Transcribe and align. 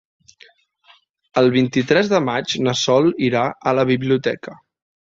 El 1.43 1.51
vint-i-tres 1.57 2.11
de 2.15 2.23
maig 2.31 2.57
na 2.69 2.77
Sol 2.87 3.13
irà 3.31 3.47
a 3.73 3.79
la 3.81 3.89
biblioteca. 3.95 4.61